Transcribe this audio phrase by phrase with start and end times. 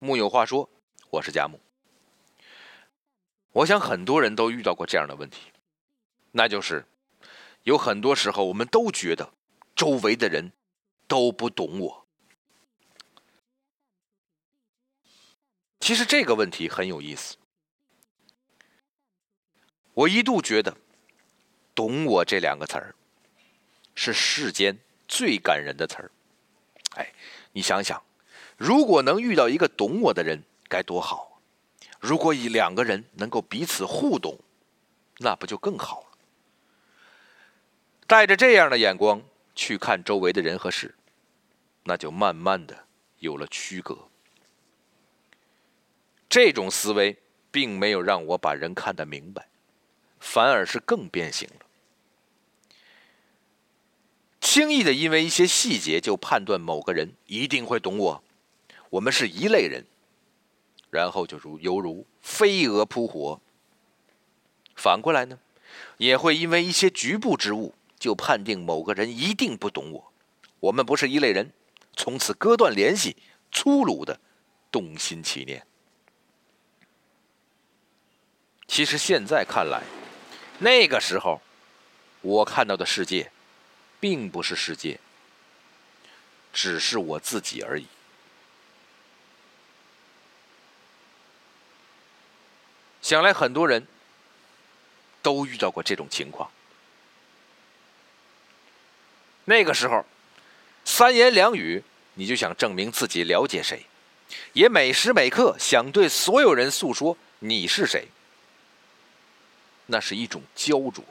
[0.00, 0.70] 木有话说，
[1.10, 1.58] 我是佳木。
[3.50, 5.50] 我想很多人都遇到过这样的问题，
[6.30, 6.86] 那就是
[7.64, 9.32] 有很多时候我们都觉得
[9.74, 10.52] 周围的人
[11.08, 12.06] 都不懂我。
[15.80, 17.36] 其实这个问题很有意思。
[19.94, 20.76] 我一度觉得
[21.74, 22.94] “懂我”这两个词儿
[23.96, 24.78] 是世间
[25.08, 26.12] 最感人的词儿。
[26.94, 27.12] 哎，
[27.50, 28.00] 你想想。
[28.58, 31.40] 如果能遇到一个懂我的人，该多好！
[32.00, 34.36] 如果以两个人能够彼此互懂，
[35.18, 36.18] 那不就更好了？
[38.08, 39.22] 带着这样的眼光
[39.54, 40.96] 去看周围的人和事，
[41.84, 42.86] 那就慢慢的
[43.20, 44.08] 有了区隔。
[46.28, 47.16] 这种思维
[47.52, 49.48] 并没有让我把人看得明白，
[50.18, 51.66] 反而是更变形了。
[54.40, 58.24] 轻易的因为一些细节就判断某个人一定会懂我。
[58.90, 59.84] 我们是一类人，
[60.90, 63.40] 然后就如犹如飞蛾扑火。
[64.74, 65.38] 反过来呢，
[65.96, 70.12] 也会因为一些局部之物就判定某个人一定不懂我。
[70.60, 71.52] 我们不是一类人，
[71.96, 73.16] 从此割断联系，
[73.52, 74.18] 粗鲁的
[74.70, 75.66] 动心起念。
[78.66, 79.82] 其实现在看来，
[80.58, 81.40] 那个时候
[82.20, 83.30] 我看到的世界，
[83.98, 85.00] 并不是世界，
[86.52, 87.86] 只是我自己而已。
[93.08, 93.86] 想来很多人
[95.22, 96.50] 都遇到过这种情况。
[99.46, 100.04] 那个时候，
[100.84, 103.86] 三言两语你就想证明自己了解谁，
[104.52, 108.08] 也每时每刻想对所有人诉说你是谁。
[109.86, 111.02] 那是一种焦灼，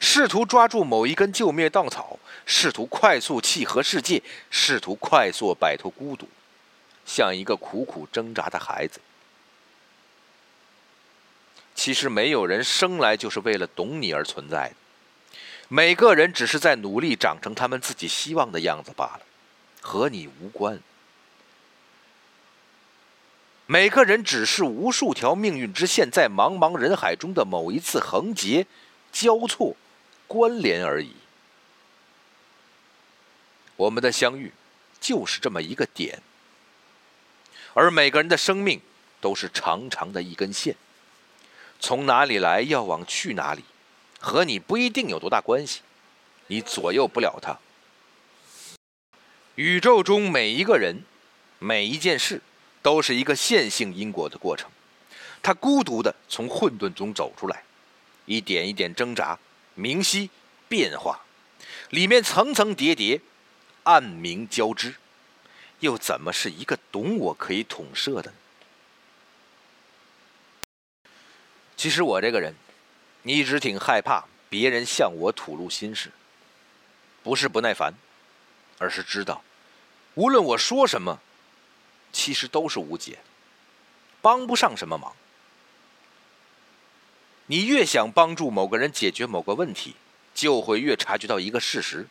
[0.00, 6.26] 试图抓住某一根救命稻草，试图快速契合世界，试图快速摆脱孤独，
[7.04, 8.98] 像一个苦苦挣扎的孩子。
[11.82, 14.74] 其实没有人生来就是为了懂你而存在的，
[15.66, 19.22] 每个人只是在努力长成他们自己希望的样子罢了，
[19.80, 20.78] 和你无关。
[23.66, 28.64] 每个人只是无数条命运之线在茫茫人海中的某一次横截、
[29.10, 29.74] 交错、
[30.28, 31.16] 关联而已。
[33.74, 34.52] 我们的相遇
[35.00, 36.22] 就是这么一个点，
[37.74, 38.80] 而每个人的生命
[39.20, 40.76] 都是长长的一根线。
[41.82, 43.64] 从哪里来，要往去哪里，
[44.20, 45.80] 和你不一定有多大关系，
[46.46, 47.58] 你左右不了它。
[49.56, 51.02] 宇宙中每一个人，
[51.58, 52.40] 每一件事，
[52.82, 54.70] 都是一个线性因果的过程。
[55.42, 57.64] 他孤独的从混沌中走出来，
[58.26, 59.36] 一点一点挣扎、
[59.74, 60.30] 明晰、
[60.68, 61.24] 变化，
[61.90, 63.20] 里面层层叠叠，
[63.82, 64.94] 暗明交织，
[65.80, 68.32] 又怎么是一个懂我可以统摄的？
[71.82, 72.54] 其实我这个人，
[73.24, 76.12] 一直挺害怕别人向我吐露心事。
[77.24, 77.92] 不是不耐烦，
[78.78, 79.42] 而是知道，
[80.14, 81.20] 无论我说什么，
[82.12, 83.18] 其实都是无解，
[84.20, 85.16] 帮不上什么忙。
[87.46, 89.96] 你越想帮助某个人解决某个问题，
[90.32, 92.06] 就会越察觉到一个事实：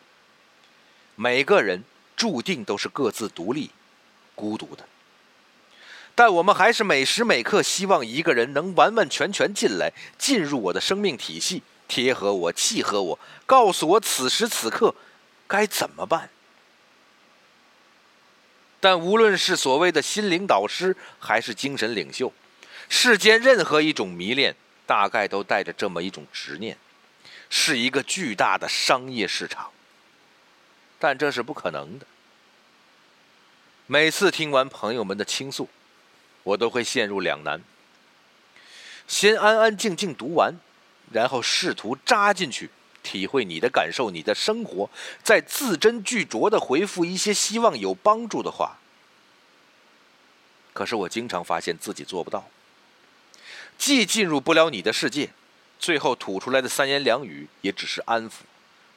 [1.15, 1.85] 每个人
[2.17, 3.71] 注定都是各自独立、
[4.35, 4.85] 孤独的。
[6.21, 13.17] 但我们还是每时每刻希望一个人能完完全全进来，进入我的生命体系，贴合我，契合我，
[13.47, 14.93] 告诉我此时此刻
[15.47, 16.29] 该怎么办。
[18.79, 22.31] 但无论是所谓的心灵导师，还是精神领袖，
[22.88, 24.55] 世间任何一种迷恋，
[24.85, 26.77] 大概都带着这么一种执念，
[27.49, 29.71] 是一个巨大的商业市场。
[30.99, 32.05] 但这是不可能的。
[33.88, 35.67] 每次听完朋友们的倾诉。
[36.44, 37.62] 我都会陷入两难：
[39.07, 40.56] 先安安静静读完，
[41.12, 42.69] 然后试图扎进去，
[43.03, 44.90] 体会你的感受、你的生活，
[45.24, 48.78] 再字斟句酌的回复一些希望有帮助的话。
[50.74, 52.48] 可是我经常发现自己做不到，
[53.77, 55.31] 既进入不了你的世界，
[55.77, 58.44] 最后吐出来的三言两语也只是安抚，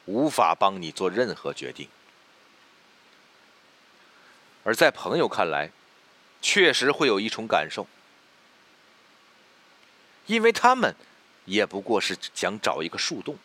[0.06, 1.88] 无法帮你做任何决定。
[4.62, 5.72] 而在朋友看来，
[6.46, 7.86] 确实会有一种感受，
[10.26, 10.94] 因为他们
[11.46, 13.38] 也不过是想找一个树洞。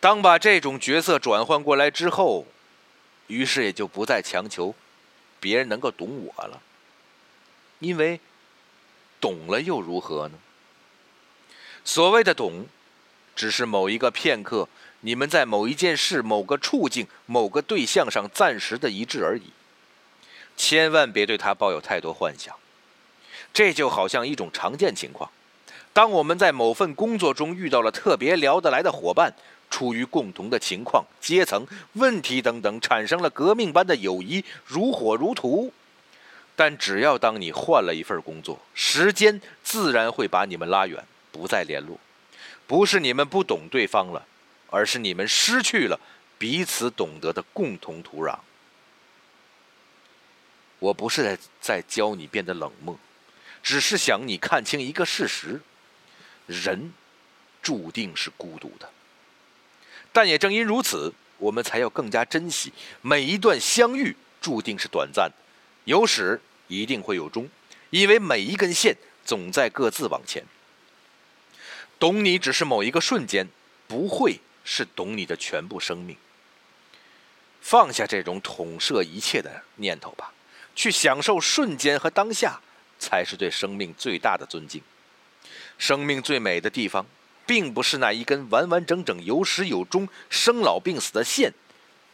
[0.00, 2.48] 当把这种角色转换过来之后，
[3.28, 4.74] 于是也就不再强求
[5.38, 6.60] 别人能够懂我了，
[7.78, 8.18] 因为
[9.20, 10.38] 懂了又如何呢？
[11.84, 12.66] 所谓的懂，
[13.36, 14.68] 只是某一个片刻，
[15.02, 19.52] 你们在某一件事、某个处境、某个对象上暂时的一致而已。
[20.60, 22.54] 千万别对他抱有太多幻想。
[23.50, 25.30] 这就好像一种常见情况：
[25.94, 29.32] 当我们在某份工作中遇到了特别聊得来的伙伴，
[29.70, 35.72] 出于共同的情况、阶层、问题等等，产生了革命般的友谊，如火如荼。
[36.54, 41.02] 但只要当你换了一份工作，时间自然会把你们拉远，
[41.32, 41.98] 不再联络。
[42.66, 44.26] 不是你们不懂对方了，
[44.68, 45.98] 而是你们失去了
[46.36, 48.36] 彼此懂得的共同土壤。
[50.80, 52.98] 我不是在在教你变得冷漠，
[53.62, 55.60] 只是想你看清一个事实：
[56.46, 56.92] 人
[57.62, 58.90] 注定是孤独的。
[60.12, 64.16] 但也正因如此，我们才要更加珍惜每一段相遇。
[64.40, 65.34] 注定是短暂的，
[65.84, 67.46] 有始一定会有终，
[67.90, 70.46] 因为每一根线总在各自往前。
[71.98, 73.46] 懂你只是某一个瞬间，
[73.86, 76.16] 不会是懂你的全部生命。
[77.60, 80.32] 放下这种统摄一切的念头吧，
[80.80, 82.58] 去享受瞬间和当下，
[82.98, 84.80] 才是对生命最大的尊敬。
[85.76, 87.04] 生命最美的地方。
[87.46, 91.52] 并不是那一根完完整整、有始有终、生老病死的线，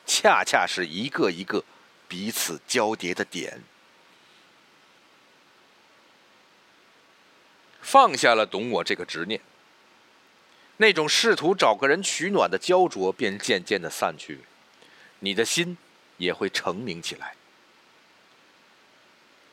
[0.06, 1.62] 恰恰是一个一个
[2.08, 3.62] 彼此交叠的点。
[7.82, 9.38] 放下了懂我这个执念，
[10.78, 14.40] 那种试图找个人取暖的焦灼便渐渐的散去，
[15.18, 15.76] 你的心
[16.16, 17.34] 也会澄明起来。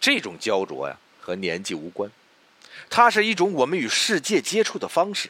[0.04, 2.12] 这种焦灼呀，和年纪无关，
[2.90, 5.30] 它是一种我们与世界接触的方式。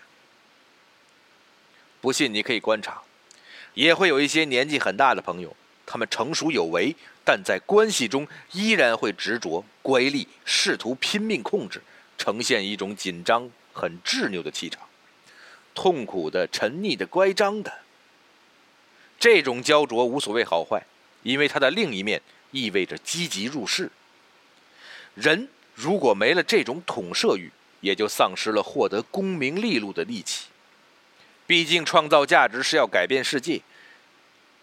[2.02, 3.04] 不信，你可以观察，
[3.76, 5.56] 也会有一些年纪很大的朋友，
[5.86, 11.84] 他们成熟有为，但在关系中依然会执着、乖戾，试图拼命控制，
[12.18, 14.82] 呈现一种紧张、很执拗的气场，
[15.76, 17.72] 痛苦的、沉溺的、乖张的。
[19.20, 20.84] 这种焦灼无所谓好坏，
[21.22, 23.92] 因为它的另一面意味着积极入世。
[25.16, 27.52] 人如果没了这种统摄欲，
[27.82, 30.48] 也就丧失了获得功名利禄的力气。
[31.46, 33.62] 毕竟，创造价值是要改变世界，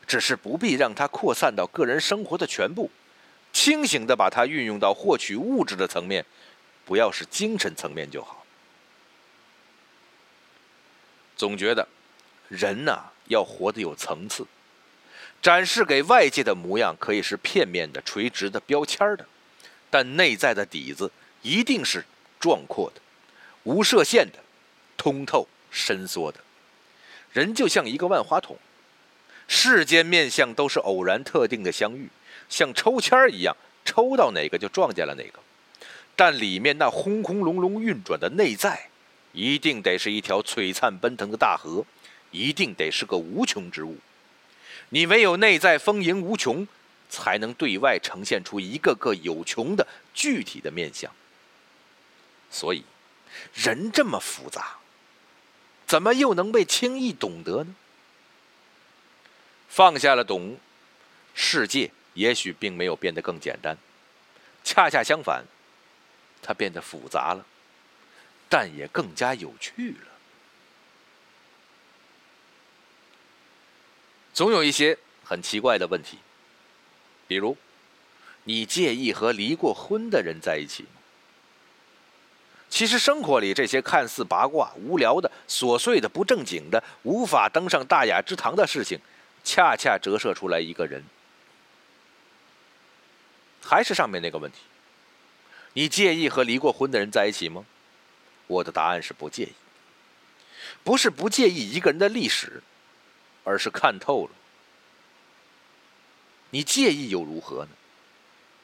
[0.06, 2.90] 只是不必让它扩散到个人生活的全部，
[3.52, 6.24] 清醒的把它运用到获取物质的层面，
[6.86, 8.44] 不要是精神层面就好。
[11.36, 11.86] 总觉得，
[12.48, 14.46] 人呐要活得有层次，
[15.42, 19.26] 展示给外界的模样可以是片面的、垂直的、标签的，
[19.90, 21.10] 但内在的底子
[21.42, 22.04] 一定是
[22.38, 23.00] 壮阔的、
[23.64, 24.38] 无设限的、
[24.96, 26.38] 通透伸缩的。
[27.32, 28.56] 人就像一个万花筒，
[29.46, 32.08] 世间面相都是偶然特定的相遇，
[32.48, 35.40] 像抽签儿一样，抽到哪个就撞见了哪个。
[36.16, 38.88] 但里面那轰轰隆隆运转的内在，
[39.32, 41.84] 一定得是一条璀璨奔腾的大河，
[42.30, 43.96] 一定得是个无穷之物。
[44.90, 46.66] 你唯有内在丰盈无穷，
[47.10, 51.12] 才能对外呈现出一个个有穷的具体的面相。
[52.50, 52.84] 所以，
[53.52, 54.78] 人这么复杂。
[55.86, 57.74] 怎么又能被轻易懂得呢？
[59.68, 60.56] 放下了懂，
[61.34, 63.76] 世界也许并没有变得更简单，
[64.62, 65.44] 恰恰相反，
[66.40, 67.44] 它变得复杂了，
[68.48, 70.06] 但也更加有趣了。
[74.32, 76.18] 总有一些很奇怪的问题，
[77.30, 77.56] 比如，
[78.42, 80.88] 你介意和离过婚的人在一起吗？
[82.68, 88.98] 其实生活里这些看似八卦、无聊的、琐碎的、不正经的、无法登上大雅之堂的事情，
[89.44, 91.04] 恰恰折射出来一个人。
[93.62, 94.58] 还是上面那个问题：
[95.74, 97.64] 你介意和离过婚的人在一起吗？
[98.48, 99.52] 我的答案是不介意。
[100.82, 102.60] 不是不介意一个人的历史，
[103.44, 104.32] 而是看透了。
[106.50, 107.70] 你介意又如何呢？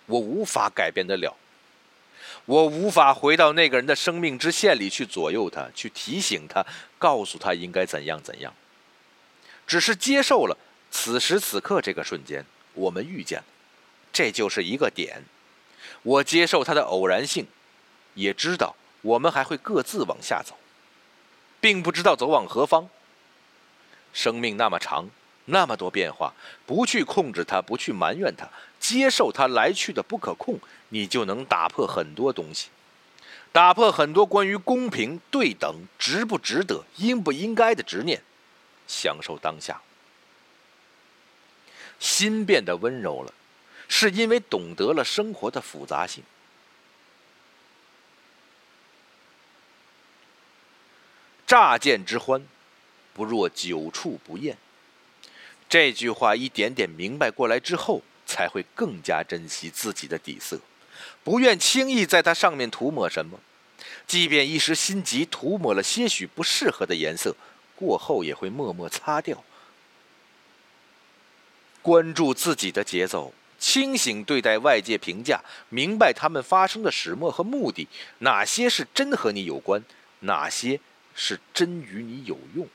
[0.07, 1.37] 我无法改变得了。
[2.45, 6.65] 我无法回到那个人的生命之线里去左右他，去提醒他，
[6.99, 8.55] 告诉他应该怎样怎样。
[9.67, 10.57] 只是接受了
[10.93, 13.45] 此时此刻这个瞬间，我们遇见了，
[14.13, 15.25] 这就是一个点。
[16.03, 17.47] 我接受它的偶然性，
[18.15, 20.57] 也知道我们还会各自往下走，
[21.61, 22.89] 并不知道走往何方。
[24.13, 25.11] 生命那么长，
[25.47, 26.33] 那么多变化，
[26.67, 28.49] 不去控制它，不去埋怨它，
[28.79, 30.61] 接受它来去的不可控。
[30.91, 32.69] 你就能打破很多东西，
[33.51, 38.23] 打破很多关于公平、对等、值不值得、应不应该的执念，
[38.87, 39.81] 享受当下。
[41.99, 43.35] 心变得温柔了，
[43.89, 46.23] 是因为懂得了生活的复杂性。
[51.47, 52.47] 乍见之欢，
[53.13, 54.57] 不若久处不厌。
[55.69, 60.61] 这句话一点点明白过来之后，才会更加珍惜自己的底色，
[61.25, 63.41] 不愿轻易在它上面涂抹什么。
[64.07, 67.35] 即便一时心急涂抹了些许不适合的颜色，
[67.75, 69.43] 过后也会默默擦掉。
[71.83, 77.89] 关注自己的节奏，清醒对待外界评价，明白他们发生的始末和目的，
[78.21, 79.85] 哪些是真和你有关，
[80.21, 80.81] 哪些
[81.15, 82.69] 是真与你有用。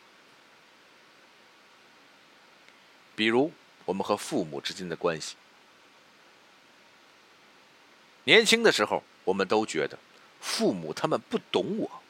[3.16, 3.52] 比如，
[3.86, 5.36] 我们和父母之间的关系。
[8.24, 9.98] 年轻的时候，我们都觉得
[10.40, 12.02] 父母他们不懂我，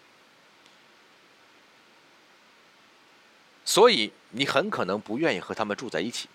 [3.64, 6.28] 所以你很可能不愿意和他们住在一起。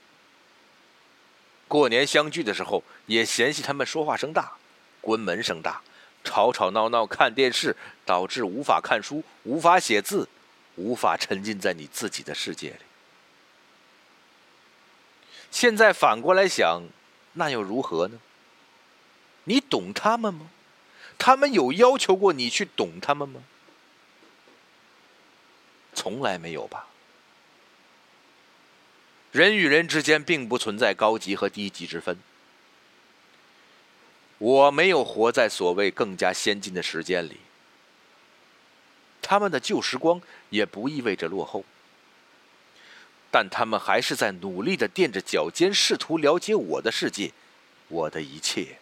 [1.69, 4.53] 过年相聚的时候，也嫌弃他们说话声大，
[5.01, 5.83] 关门声大，
[6.25, 10.29] 吵吵闹闹看电视，导致无法看书，无法写字，
[10.77, 12.96] 无法沉浸在你自己的世界里。
[15.57, 16.83] 现在反过来想，
[17.33, 18.19] 那又如何呢？
[19.45, 20.51] 你懂他们吗？
[21.17, 23.43] 他们有要求过你去懂他们吗？
[25.95, 26.89] 从来没有吧。
[29.33, 32.19] 人与人之间并不存在高级和低级之分。
[34.37, 37.39] 我没有活在所谓更加先进的时间里，
[39.23, 40.21] 他们的旧时光
[40.51, 41.65] 也不意味着落后，
[43.37, 47.33] 但他们还是在努力的垫着脚尖，试图了解我的世界，
[47.89, 48.79] 我的一切。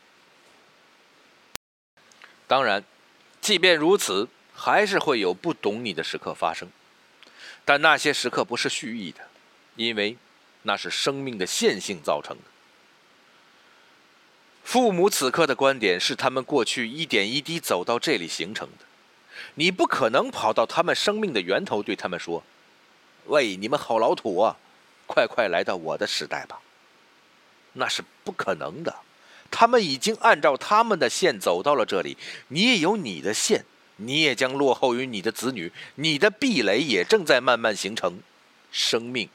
[2.46, 2.84] 当然，
[3.40, 6.70] 即便如此，还是会有不懂你的时刻发生。
[7.64, 9.22] 但那些时刻不是蓄意的，
[9.74, 10.16] 因为
[10.62, 12.44] 那是生命的线性造成的。
[14.62, 18.84] 父母此刻的观点是他们过去一点一滴走到这里形成的。
[19.56, 22.44] 你不可能跑到他们生命的源头对他们说
[23.26, 24.56] ：“喂，你们好老土啊，
[25.06, 26.60] 快快来到我的时代吧。”
[27.76, 28.94] 那是不可能的。
[29.50, 32.16] 他们已经按照他们的线走到了这里，
[32.48, 33.64] 你也有你的线，
[33.96, 38.20] 你也将落后于你的子女，你的壁垒也正在慢慢形成。
[38.72, 39.28] 生命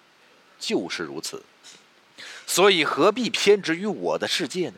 [0.60, 1.42] 就是如此，
[2.46, 4.76] 所以何必偏执于我的世界呢？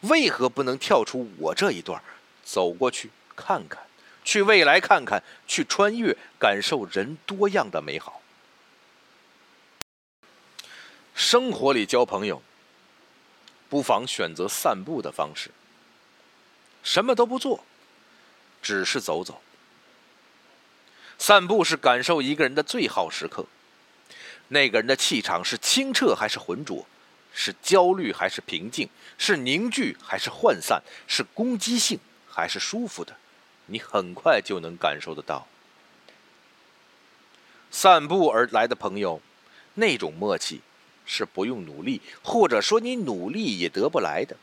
[0.00, 2.02] 为何不能跳出我这一段，
[2.42, 3.82] 走过去看看，
[4.24, 8.22] 去未来看看，去穿越，感受人多样的美好？
[11.20, 12.40] 生活里交朋友。
[13.68, 15.50] 不妨选择散步的方式，
[16.82, 17.62] 什么都不做，
[18.62, 19.42] 只是走走。
[21.18, 23.44] 散步是感受一个人的最好时刻。
[24.48, 26.86] 那个人的气场是清澈还是浑浊？
[27.34, 28.88] 是焦虑还是平静？
[29.18, 30.82] 是凝聚还是涣散？
[31.06, 33.14] 是攻击性还是舒服的？
[33.66, 35.46] 你很快就能感受得到。
[37.70, 39.20] 散步而来的朋友，
[39.74, 40.62] 那种默契。
[41.12, 44.36] 是不用努力，或者说你努力也得不来的，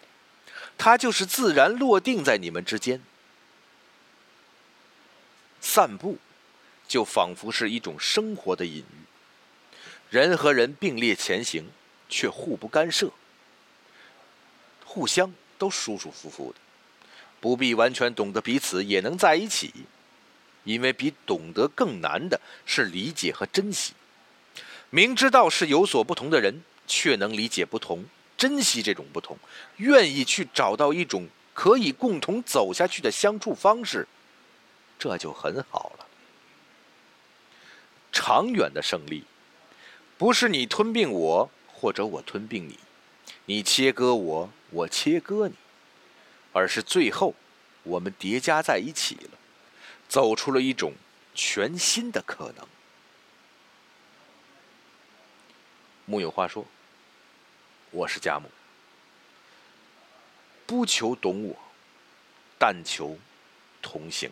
[0.78, 3.02] 它就是自然落定在你们之间。
[5.62, 6.18] 散步，
[6.86, 9.06] 就仿佛是一种生活的隐喻。
[10.10, 11.70] 人和人并列前行，
[12.10, 13.12] 却互不干涉，
[14.84, 16.60] 互相都舒舒服服的，
[17.40, 19.74] 不必完全懂得彼此也能在一起，
[20.66, 23.94] 因为比懂得更难的是理解和珍惜。
[24.90, 28.06] 明知道是有所不同的人，却能理解不同，
[28.38, 29.38] 珍惜这种不同，
[29.78, 34.08] 愿意去找到一种可以共同走下去的相处方式，
[34.98, 36.06] 这就很好了。
[38.14, 39.26] 长远的胜利，
[40.18, 42.80] 不是你吞并我，或者我吞并你，
[43.46, 45.56] 你切割我，我切割你，
[46.54, 47.36] 而是最后
[47.84, 49.38] 我们叠加在一起了，
[50.08, 50.94] 走出了一种
[51.36, 52.66] 全新的可能。
[56.10, 56.66] 木有话说，
[57.92, 58.50] 我是贾母，
[60.66, 61.56] 不求懂我，
[62.58, 63.18] 但求
[63.82, 64.32] 同行。